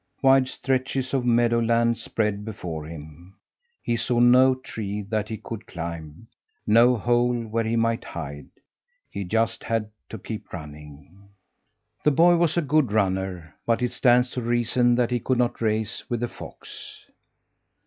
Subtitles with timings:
[0.23, 3.35] Wide stretches of meadow land spread before him.
[3.83, 6.27] He saw no tree that he could climb,
[6.65, 8.47] no hole where he might hide;
[9.11, 11.29] he just had to keep running.
[12.03, 15.61] The boy was a good runner, but it stands to reason that he could not
[15.61, 17.05] race with a fox!